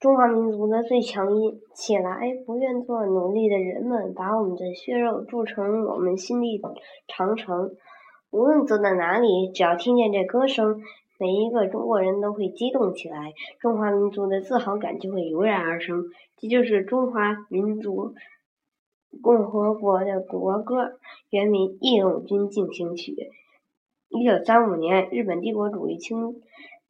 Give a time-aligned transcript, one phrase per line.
[0.00, 1.60] 中华民族的最强音。
[1.74, 6.58] 起来，不愿做奴隶的人们，把我们的血肉铸成我们心里
[7.06, 7.72] 长城。
[8.30, 10.80] 无论走到哪里，只要听见这歌声，
[11.18, 16.04] 每一个中国人都会激动起来，中华民族的自豪感就会油然而生。
[16.38, 18.14] 这就是中华民族
[19.20, 20.92] 共和国的国歌，
[21.28, 23.12] 原名《义勇军进行曲》。
[24.08, 26.40] 一九三五年，日本帝国主义侵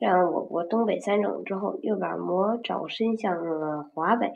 [0.01, 4.33] 占我国东北三省之后，又把魔爪伸向了华北。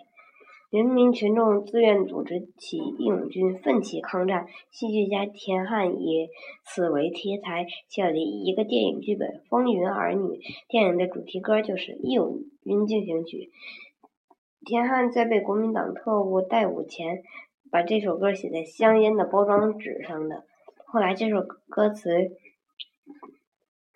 [0.71, 4.47] 人民群众自愿组织起义勇军，奋起抗战。
[4.71, 6.29] 戏剧家田汉以
[6.65, 10.23] 此为题材，写了一个电影剧本《风云儿女》。
[10.69, 13.51] 电影的主题歌就是《义勇军进行曲》。
[14.67, 17.23] 田汉在被国民党特务逮捕前，
[17.71, 20.45] 把这首歌写在香烟的包装纸上的。
[20.87, 22.33] 后来，这首歌词。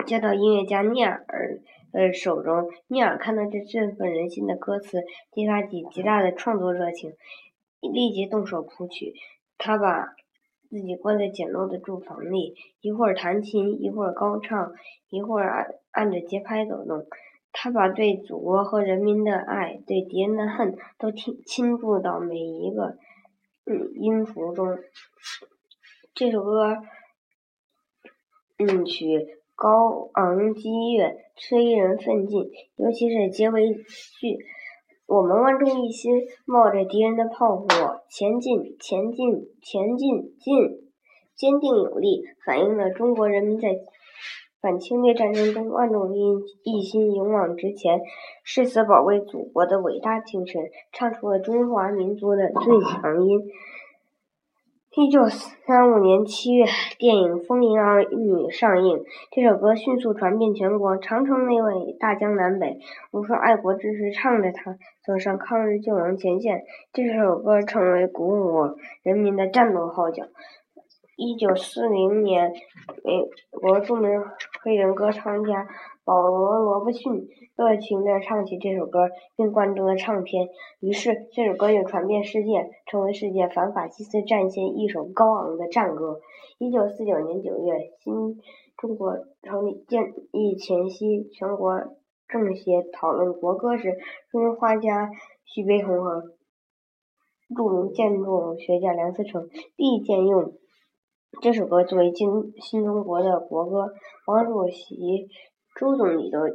[0.08, 1.60] 交到音乐家聂耳
[1.92, 7.12] 的手中，聂耳看到这振奋人心的歌词，激发起极大的创作热情，
[7.82, 9.12] 立即动手谱曲。
[9.58, 10.14] 他把
[10.70, 14.72] 自己关在简陋的住房里，一会儿弹琴，一会儿高唱，
[15.10, 17.06] 一会儿按按着节拍走动。
[17.52, 22.96] 他把对祖国和人民的爱，对敌人的恨，都倾倾注到每一个
[23.66, 24.78] 嗯音符中。
[26.14, 26.78] 这首歌，
[28.56, 29.38] 嗯曲。
[29.61, 34.39] 高昂激越，催人奋进，尤其是结尾句
[35.09, 36.12] ：“我们万众一心，
[36.47, 37.67] 冒着敌人的炮火
[38.09, 40.55] 前进，前进，前进，进！”
[41.34, 43.70] 坚定有力，反映了中国人民在
[44.61, 46.20] 反侵略战争中万众一
[46.62, 48.01] 一心、勇往直前、
[48.45, 53.41] 誓死保卫祖国的伟大精神，唱出了中华民族的最强音。
[55.00, 56.66] 一九三五年七月，
[56.98, 60.96] 电影《风云儿女》上映，这首歌迅速传遍全国。
[60.96, 62.80] 长城内外大江南北，
[63.12, 66.64] 无数爱国之士唱着它，走上抗日救亡前线。
[66.92, 68.74] 这首歌成为鼓舞
[69.05, 70.24] 人民的战斗号角。
[71.14, 72.50] 一九四零年，
[73.05, 74.24] 美国著名
[74.64, 75.68] 黑人歌唱家
[76.08, 80.48] 保罗·罗伯逊热情地唱起这首歌，并灌注了唱片。
[80.80, 86.18] 于是，这首歌又传遍世界，成为世界反法西斯战线一首高昂的战歌。
[86.57, 88.41] 一九四九年九月，新
[88.79, 91.79] 中国成立建立前夕，全国
[92.27, 93.98] 政协讨论国歌时，
[94.30, 95.11] 中画家
[95.45, 96.23] 徐悲鸿和
[97.55, 100.55] 著名建筑学家梁思成立意建用。
[101.42, 103.92] 这首歌作为新新中国的国歌，
[104.27, 105.29] 毛主席、
[105.78, 106.48] 周总理都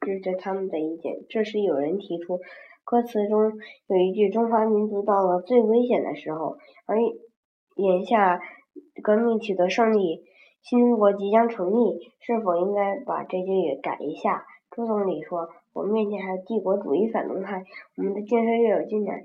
[0.00, 1.16] 支持他们的意见。
[1.28, 2.40] 这时有人提出，
[2.82, 3.52] 歌词中
[3.86, 6.96] 有一句“中华民族到了最危险的时候”，而
[7.76, 8.40] 眼下
[9.02, 10.24] 革命取得胜利，
[10.62, 14.46] 新中国即将成立，是否应该把这句也改一下？
[14.70, 17.64] 周总理说：“我面前还有帝国主义反动派，
[17.96, 19.20] 我们的建设越有进展。”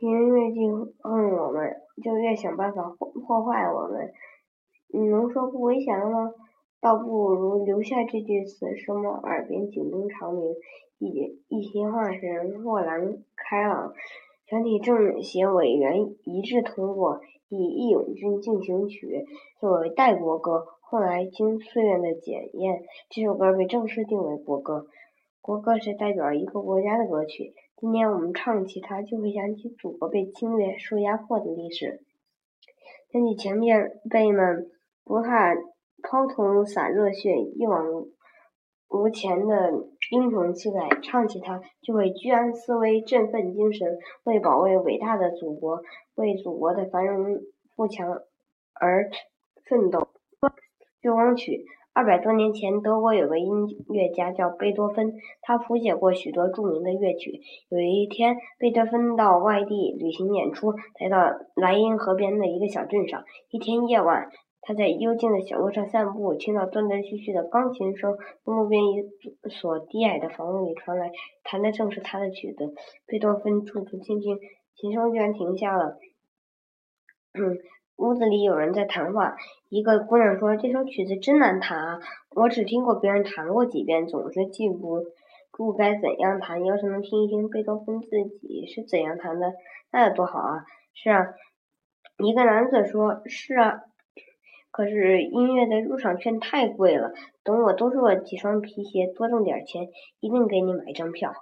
[0.00, 0.60] 敌人越记
[1.02, 4.12] 恨我们，就越想办法破破坏我们。
[4.94, 6.30] 你能说不危险了吗？
[6.80, 10.54] 倒不如留下这句词，使我耳边警钟长鸣。
[10.98, 13.92] 一一席话时豁然开朗，
[14.46, 19.06] 全体政协委员一致通过以《义勇军进行曲》
[19.60, 20.66] 作为代国歌。
[20.80, 24.86] 后来经岁月的检验，这首歌被正式定为国歌。
[25.40, 27.54] 国歌是代表一个国家的歌曲。
[27.76, 32.02] 今天我们唱起它，就会想起祖国被侵略、受压迫的历史，
[33.12, 33.60] 想起前
[34.10, 34.70] 辈们
[35.04, 35.54] 不怕
[36.02, 37.84] 抛头洒热血、一往
[38.88, 39.72] 无前的
[40.10, 40.88] 英雄气概。
[41.02, 45.80] 唱起它，就会居安思危、振奋精神，为保卫伟大的祖国、
[46.14, 47.40] 为祖国的繁荣
[47.74, 48.08] 富强
[48.74, 49.10] 而
[49.68, 50.08] 奋斗。
[51.00, 51.64] 月光曲。
[51.94, 57.40] 二百多年前，德国有个音乐家叫贝多芬，他谱写过许多著名的乐曲。
[57.70, 63.24] 有一天，贝多芬到外地旅行演出，来到莱茵河边的一个小镇上。
[63.50, 71.10] 一天夜晚，他在幽静的小路上散步，听到断断续续的钢琴声从路边一所低矮的房屋里传来，
[71.44, 72.74] 弹的正是他的曲子。
[73.06, 74.38] 贝多芬驻足倾听，
[74.74, 75.98] 琴声居然停下了。
[77.34, 77.58] 嗯。
[77.98, 79.34] 屋子里有人在谈话，
[79.68, 81.98] 一个姑娘说：“这首曲子真难弹啊！
[82.30, 85.00] 我只听过别人弹过几遍，总是记不
[85.50, 86.64] 住该怎样弹。
[86.64, 88.08] 要是能听一听贝多芬自
[88.38, 89.52] 己是怎样弹的，
[89.90, 90.64] 那有多好啊！”
[90.94, 91.26] 是啊，
[92.18, 93.80] 一个男子说：“是啊，
[94.78, 97.12] 可是音乐的入场券太贵了。
[97.42, 99.88] 等我多做几双皮鞋，多挣点钱，
[100.20, 101.32] 一定给你买一张票。”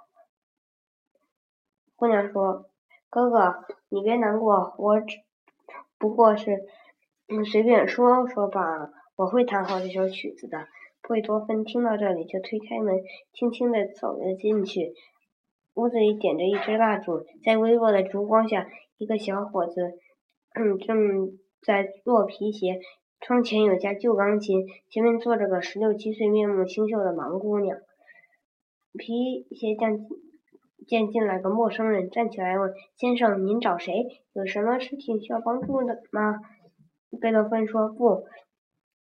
[1.95, 2.71] 姑娘说
[3.11, 5.19] ：“哥哥，你别难过，我只……”
[5.99, 6.65] 不过是，
[7.27, 8.89] 嗯，随便说说罢了。
[9.15, 10.65] 我会弹好这首曲子的。
[11.07, 13.03] 贝多芬听到这里，就推开门，
[13.33, 14.95] 轻轻地走了进去。
[15.75, 18.67] 屋子里点着一支蜡烛，在微弱的烛光下，
[18.97, 19.99] 一个小伙子，
[20.55, 22.79] 嗯，正在做皮鞋。
[23.19, 27.77] 窗前有架旧钢琴，前面坐着个十六七岁、面目清秀的盲姑娘。
[28.93, 29.99] 皮鞋匠
[30.87, 34.05] 见进来个陌生人，站起来问：“先生，您找谁？
[34.33, 36.39] 有什么事情需要帮助的吗？”
[37.19, 38.25] 贝多芬说：“不，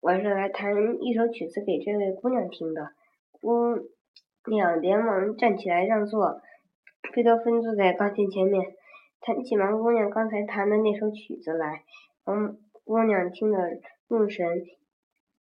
[0.01, 2.91] 我是来弹一首曲子给这位姑娘听的。”
[3.41, 3.79] 姑
[4.49, 6.41] 娘连忙站起来让座。
[7.15, 8.75] 贝多芬坐在钢琴前面，
[9.21, 11.83] 弹起盲姑娘刚才弹的那首曲子来。
[12.25, 13.59] 盲姑娘听得
[14.19, 14.47] 众神。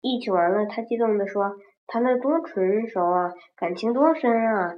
[0.01, 4.75] 一起完了，他激动地说：“谈得多纯熟啊，感情多深啊！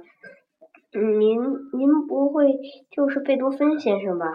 [0.92, 1.40] 您
[1.72, 2.58] 您不会
[2.90, 4.26] 就是贝多芬先生吧？”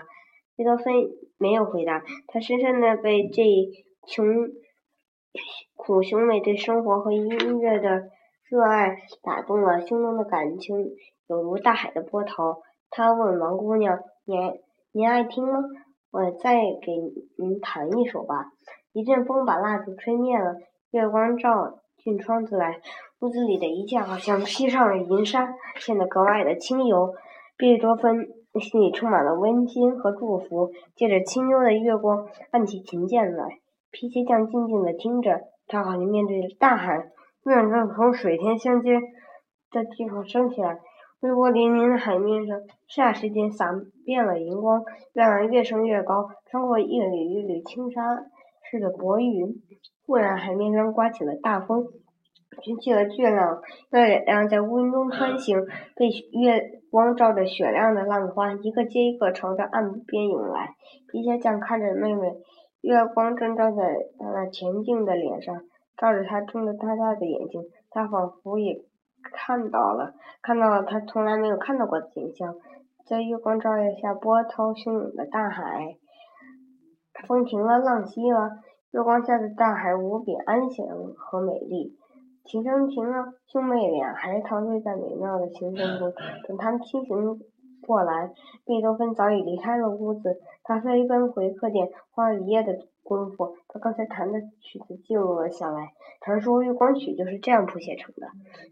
[0.56, 0.94] 贝多芬
[1.38, 2.04] 没有回答。
[2.28, 3.44] 他深深的被这
[4.08, 4.26] 穷
[5.76, 8.10] 苦雄美对生活和音乐的
[8.50, 10.96] 热爱打动了，胸中的感情。
[11.28, 14.40] 有如大海的波涛，他问王姑娘：“您
[14.94, 15.60] 您爱听吗？
[16.12, 16.94] 我再给
[17.38, 18.52] 您弹一首吧。”
[18.98, 20.56] 一阵风把蜡烛吹灭了，
[20.90, 22.82] 月光照进窗子来，
[23.20, 27.14] 屋子里的一切好像披上了银纱，显得格外的清幽。
[27.60, 28.28] 贝多芬
[28.60, 30.72] 心里充满了温馨和祝福。
[30.96, 33.60] 借着清幽的月光，按起琴键来。
[33.92, 36.98] 皮鞋匠静静地听着，他好像面对着大海。
[37.46, 39.00] 月亮正从水天相接
[39.70, 40.80] 的地方升起来。
[41.20, 42.60] 微波粼粼的海面上，
[42.90, 43.68] 霎时间洒
[44.04, 44.82] 遍了银光。
[45.14, 48.02] 月亮越升越高，穿过一缕一缕轻纱
[48.70, 49.56] 是的薄云。
[50.06, 51.86] 忽然，海面上刮起了大风，
[52.62, 53.62] 卷起了巨浪。
[53.92, 55.66] 月亮在乌云中穿行，
[55.96, 60.76] 被月光照着雪亮的浪花，一个接一个朝着岸边涌来。
[61.12, 62.36] 皮鞋匠看着妹妹，
[62.82, 65.62] 月光正照在她那恬静的脸上，
[65.98, 68.84] 照着她睁着大大的眼睛，他仿佛也。
[69.34, 72.56] 看到了，看到了他从来没有看到过的景象，
[73.06, 75.98] 在月光照耀下，波涛汹涌的大海，
[77.26, 78.60] 风停了，浪息了，
[78.92, 80.86] 月光下的大海无比安详
[81.16, 81.96] 和美丽。
[82.46, 86.14] 琴声停了，兄妹俩还陶醉在美妙的琴声中。
[86.48, 87.40] 等他们清醒
[87.86, 88.32] 过来，
[88.66, 92.74] 贝多芬早已离开了屋子，他飞奔回客店，花一夜的。
[93.08, 95.94] 功夫，把刚才弹的曲子记录了下来。
[96.20, 98.28] 传说《月光曲》就是这样谱写成的。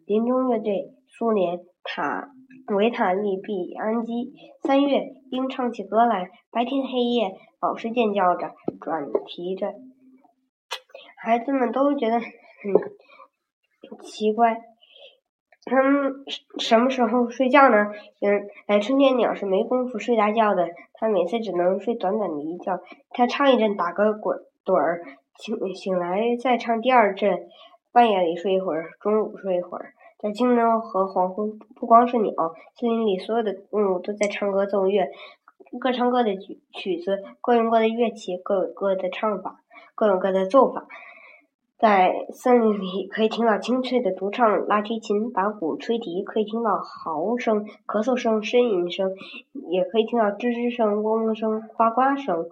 [0.06, 2.32] 林中乐队，苏联，塔
[2.76, 4.34] 维塔利·毕安基。
[4.62, 7.32] 三月，鹰唱起歌来，白天黑夜，
[7.66, 9.74] 老师尖叫着，转啼着。
[11.18, 14.62] 孩子们都觉得很奇怪。
[15.66, 16.14] 他们
[16.60, 17.88] 什么时候睡觉呢？
[18.22, 22.80] 嗯，哎，春天鸟是没工夫睡大觉的，它每次只能睡短短的一觉。
[23.10, 25.02] 它唱一阵，打个滚盹儿，
[25.40, 27.50] 醒醒来再唱第二阵。
[27.92, 29.94] 半夜里睡一会儿，中午睡一会儿。
[30.20, 32.32] 在清晨和黄昏，不光是鸟，
[32.80, 35.08] 森林里所有的动物都在唱歌奏乐，
[35.80, 39.62] 各唱各的曲曲子，各用各的乐器，各有各的唱法，
[39.96, 40.88] 各有各的奏法。
[41.78, 49.14] 在森林里，可以听到清脆的独唱，拉提琴、打鼓、吹笛；可以听到嚎声、咳嗽声、呻吟声，
[49.70, 52.50] 也可以听到吱吱声、嗡嗡声、呱呱声。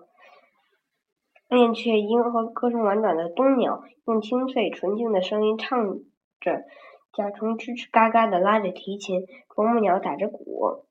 [1.49, 5.99] 燕雀、鹰和歌声婉转的冬鸟，用清脆纯净的声音唱
[6.41, 6.65] 着；
[7.13, 10.83] 甲虫吱吱嘎嘎的拉着提琴，啄木鸟打着鼓，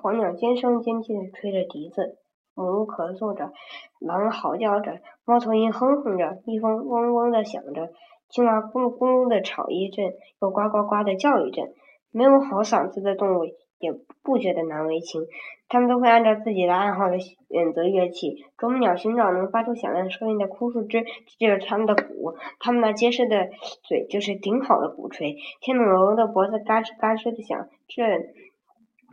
[0.00, 2.18] 黄鸟尖声尖气地吹着笛子。
[2.54, 3.50] 母鹿咳嗽着，
[3.98, 7.88] 狼嚎叫着，猫头鹰哼哼着，蜜蜂嗡嗡地响着，
[8.28, 11.72] 青蛙咕噜咕噜地吵一阵，又呱呱呱地叫一阵。
[12.10, 13.44] 没有好嗓子的动物
[13.78, 13.90] 也
[14.22, 15.22] 不觉得难为情，
[15.66, 18.36] 它们都会按照自己的爱好来选择乐器。
[18.58, 21.02] 啄木鸟寻找能发出响亮声音的枯树枝，
[21.38, 23.48] 这就是它们的鼓；它们那结实的
[23.82, 25.36] 嘴就是顶好的鼓槌。
[25.62, 28.02] 天龙楼的脖子嘎吱嘎吱的响，这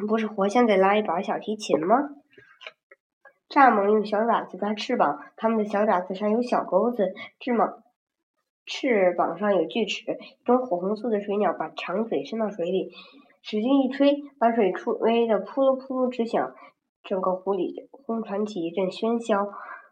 [0.07, 2.09] 不是活像在拉一把小提琴吗？
[3.49, 7.83] 蚱蜢用小爪子抓翅膀，它们的小爪子上有小钩子，翅膀
[8.65, 10.03] 翅膀上有锯齿。
[10.13, 12.91] 一种火红色的水鸟把长嘴伸到水里，
[13.41, 16.53] 使劲一吹，把水吹得扑噜扑噜直响，
[17.03, 19.51] 整个湖里轰传起一阵喧嚣，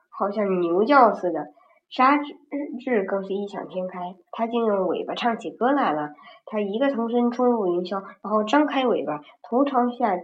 [0.10, 1.48] 好像牛叫似的。
[1.90, 6.10] 沙质更是异想天开，它竟用尾巴唱起歌来了。
[6.46, 10.18] 它一个腾身冲入云霄，然后张开尾巴，头朝下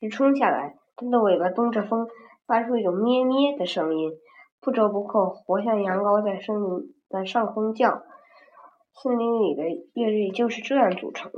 [0.00, 2.06] 直冲下来，它的尾巴东着风。
[2.44, 4.10] 发出一种咩咩的声音，
[4.60, 8.02] 不折不扣，活像羊羔在森林的上空叫。
[9.00, 9.62] 森林里的
[9.94, 11.30] 乐队就是这样组成。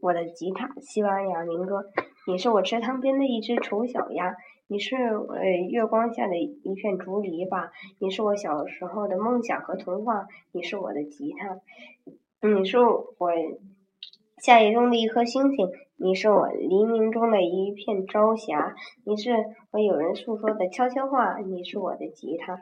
[0.00, 1.84] 我的吉他，西班牙民歌。
[2.26, 4.36] 你是我池塘边的一只丑小鸭，
[4.68, 7.70] 你是呃月光下的一片竹篱笆，
[8.00, 11.60] 你是我小时候的梦想和童话，你是我的吉他，
[12.48, 13.30] 你是我
[14.38, 19.30] 夏夜中的一颗星星，你是我黎明中的一片朝霞，你是
[19.70, 22.58] 我有人诉说的悄悄话，你是我的吉他，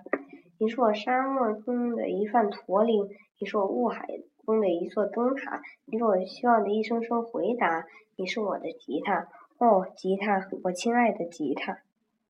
[0.58, 3.08] 你是我沙漠中的一串驼铃，
[3.40, 4.06] 你是我雾海
[4.44, 11.78] 中的一座灯塔，你是我希望的一声声回答，你是我的吉他，哦，吉他，我亲爱的吉他。